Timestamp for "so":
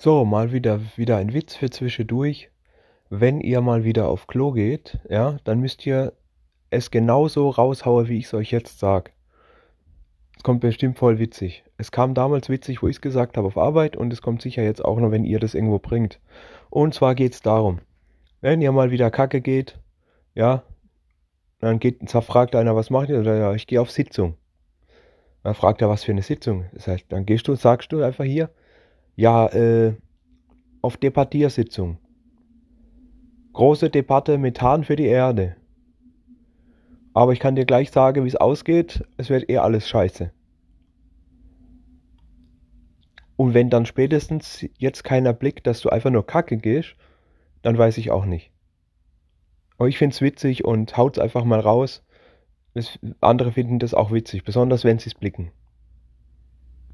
0.00-0.24